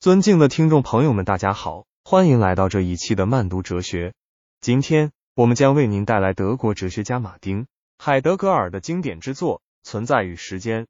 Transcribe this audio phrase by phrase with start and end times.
[0.00, 4.14] 尊敬的听众朋友们，大家好，欢迎来到这一期的慢读哲学。
[4.62, 7.64] 今天我们将为您带来德国哲学家马丁·
[7.98, 10.84] 海德格尔的经典之作《存在与时间》。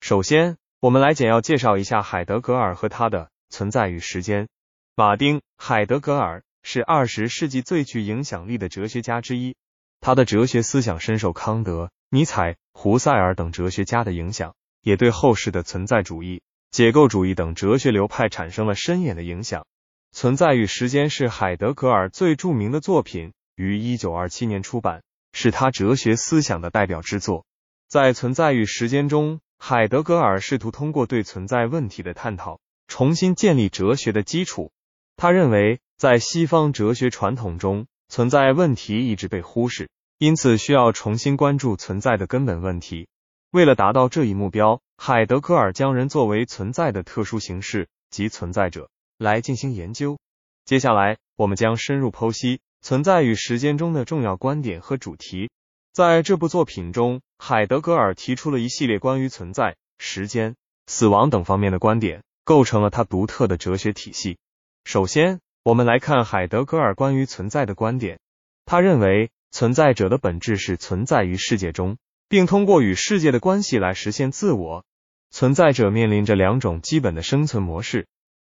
[0.00, 4.46] 首先，我们来简要介绍一下海德格尔和他的《存在与时间》。
[4.96, 9.54] 马丁·海德格尔是二十世纪最具影响力的哲学家之一，
[10.00, 16.42] 他的哲学思想深受康德、尼采、胡塞尔等哲学家的影响，也对后世的存在主义。
[16.76, 19.62] 解构主义等哲学流派产生了深远的影响。
[20.12, 25.02] 《存在与时间》是海德格尔最著名的作品，于一九二七年出版，
[25.32, 27.46] 是他哲学思想的代表之作。
[27.88, 34.70] 在《存在与时间》中，海德格尔试图通过对存在问题的探讨，重新建立哲学的基础。
[35.16, 39.88] 他认为，在西方哲学传统中，存在问题一直被忽视，
[40.18, 43.08] 因此需要重新关注存在的根本问题。
[43.50, 50.18] 为了达到这一目标，海德格尔将人作为存在的特殊形式及存在者来进行研究。
[50.64, 55.50] 接下来，我们将深入剖析《存在与时间》中的重要观点和主题。
[55.92, 64.38] 在这部作品中，海德格尔提出了一系列关于存在、时间、死亡等方面的观点，构成了他独特的哲学体系。
[64.84, 68.18] 首先，我们来看海德格尔关于存在的观点。
[68.66, 71.96] 他认为，存在者的本质是存在于世界中。
[72.28, 74.84] 并通过与世界的关系来实现自我。
[75.30, 78.06] 存在者面临着两种基本的生存模式：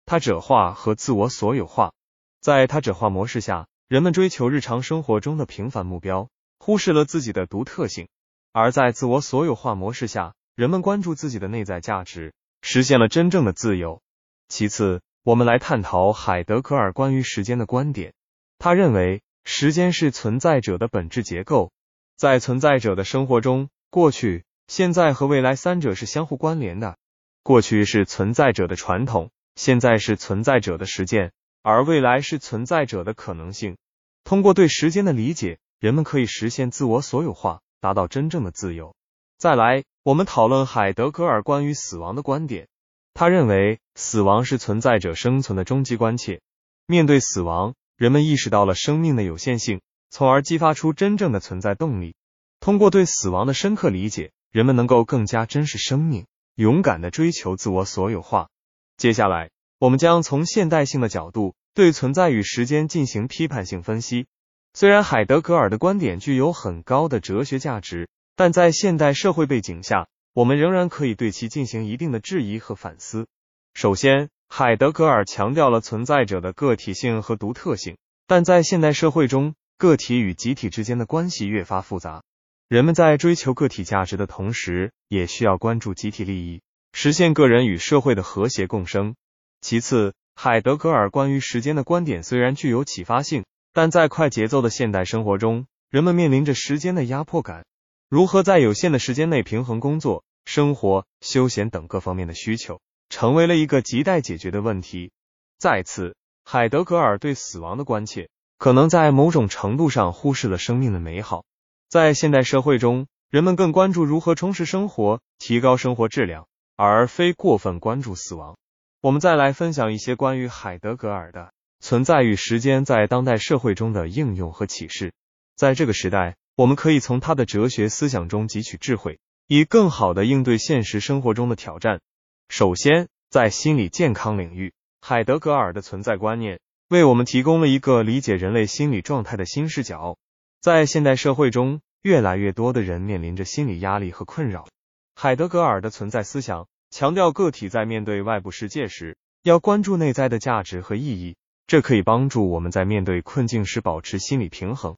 [0.06, 1.94] 他者化和自我所有化。
[2.42, 8.06] 在他者化模式下，人们追求日常生活中的平凡目标，忽视了自己的独特性；
[8.52, 14.02] 而在自我所有化模式下，人们关注自己的内在价值，实现了真正的自由。
[14.48, 18.14] 其次，我们来探讨海德格尔关于时间的观点。
[18.60, 21.72] 他认为，时间是存在者的本质结构。
[22.18, 26.98] 在存在者的生活中，过去、现在和未来三者是相互关联的。
[27.44, 33.76] 过去是存在者的传统，现在是存在者的实践，而未来是存在者的可能性。
[34.24, 38.96] 通过对时间的理解，人们可以实现自我所有化，达到真正的自由。
[39.38, 42.68] 再来，我们讨论海德格尔关于死亡的观点。
[43.14, 46.42] 他认为，死亡是存在者生存的终极关切。
[46.88, 49.82] 面对死亡，人们意识到了生命的有限性。
[50.18, 52.16] 从而激发出真正的存在动力。
[52.62, 58.48] 通过对死亡的深刻理解，人们能够更加珍视生命，勇敢的追求自我所有化。
[58.96, 64.26] 接下来，我们将从现代性的角度对存在与时间进行批判性分析。
[64.74, 73.28] 虽然海德格尔的观点具有很高的哲学价值，但在现代社会背景下，我们仍然可以对其进行一定的质疑和反思。
[73.74, 77.98] 首先，海德格尔强调了存在者的个体性和独特性，
[78.28, 82.24] 但在现代社会中，个体与集体之间的关系越发复杂，
[82.70, 86.62] 人们在追求个体价值的同时，也需要关注集体利益，
[86.94, 89.16] 实现个人与社会的和谐共生。
[89.60, 93.44] 其次，海德格尔关于时间的观点虽然具有启发性，
[93.74, 97.66] 但在快节奏的现代生活中，人们面临着时间的压迫感，
[98.08, 105.12] 如何在有限的时间内平衡工作、生活、休闲等各方面的需求，成为了一个亟待解决的问题。
[105.60, 106.16] 再次，
[106.46, 108.30] 海德格尔对死亡的关切。
[108.58, 111.44] 可能在某种程度上忽视了生命的美好。
[111.90, 118.58] 在现代社会中，人们更关注如何充实生活、提高生活质量，而非过分关注死亡。
[119.02, 125.14] 我们再来分享一些关于海德格尔的存在与时间在当代社会中的应用和启示。
[125.56, 132.02] 在这个时代，我们可以从他的哲学思想中汲取智慧，以更好的应对现实生活中的挑战。
[132.50, 136.60] 首先，在心理健康领域，海德格尔的存在观念。
[136.88, 140.18] 为我们提供了一个理解人类心理状态的新视角。
[140.62, 144.68] 在现代社会中，越来越多的人面临着心理压力和困扰。
[145.16, 154.96] 海德格尔的存在思想强调个体在面对外部世界时，要关注内在的价值和意义，这可以帮助我们在面对困境时保持心理平衡，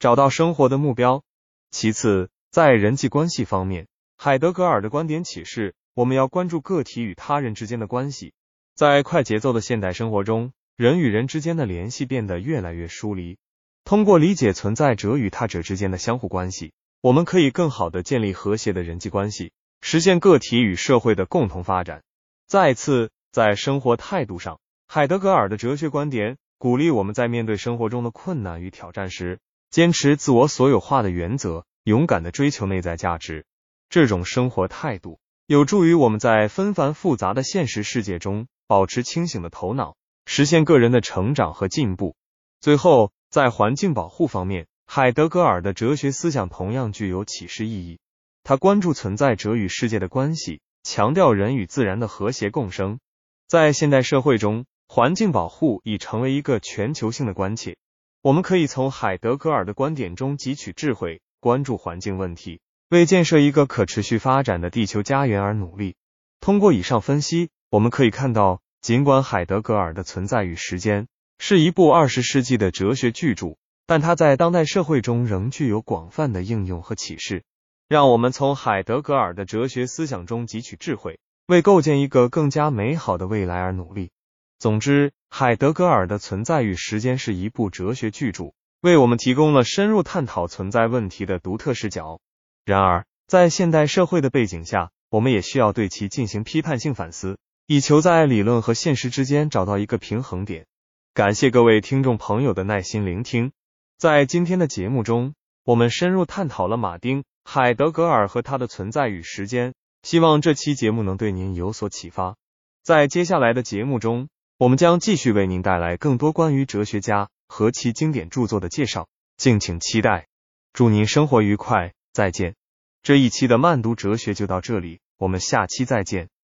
[0.00, 1.22] 找到生活的目标。
[1.70, 8.32] 其次，在人际关系方面，海德格尔的观点启示我们要关注个体与他人之间的关系。
[8.74, 13.36] 在快节奏的现代生活中，人与人之间的联系变得越来越疏离。
[13.82, 22.04] 通过理解存在者与他者之间的相互关系，我们可以更好的建立和谐的人际关系，实现个体与社会的共同发展。
[22.46, 29.40] 再次，在生活态度上，海德格尔的哲学观点鼓励我们在面对生活中的困难与挑战时，
[29.72, 33.44] 坚持自我所有化的原则，勇敢的追求内在价值。
[33.90, 39.96] 这种生活态度有助于我们在纷繁复杂的现实世界中保持清醒的头脑。
[40.30, 42.14] 实现个人的成长和进步。
[42.60, 47.98] 最后，在环境保护方面，海德格尔的哲学思想同样具有启示意义。
[48.44, 53.00] 他关注存在者与世界的关系，强调人与自然的和谐共生。
[53.46, 57.78] 在现代社会中，环境保护已成为一个全球性的关切。
[58.20, 62.60] 我们可以从海德格尔的观点中汲取智慧，关注环境问题，
[62.90, 65.96] 为建设一个可持续发展的地球家园而努力。
[66.38, 71.04] 通过以上分析，我们可以看到，尽管海德格尔的《存在与时间》
[71.38, 77.42] 是一部二十世纪的哲学巨著，但它在当代社会中仍具有广泛的应用和启示。
[77.88, 84.10] 让我们从海德格尔的哲学思想中汲取智慧，为构建一个更加美好的未来而努力。
[84.58, 92.20] 总之，海德格尔的《存在与时间》是一部哲学巨著，为我们提供了深入探讨存在问题的独特视角。
[92.64, 97.38] 然而，在现代社会的背景下，我们也需要对其进行批判性反思，
[97.70, 100.64] 以求在理论和现实之间找到一个平衡点。
[101.12, 103.52] 感谢各位听众朋友的耐心聆听。
[103.98, 105.34] 在今天的节目中，
[105.64, 109.72] 我们深入探讨了马丁·海德格尔和他的《存在与时间》，
[110.02, 112.36] 希望这期节目能对您有所启发。
[112.82, 120.26] 在接下来的节目中，我们将继续为您带来更多关于哲学家和其经典著作的介绍，敬请期待。
[120.72, 122.54] 祝您生活愉快，再见。
[123.02, 126.30] 这一期的慢读哲学就到这里，我们下期再见。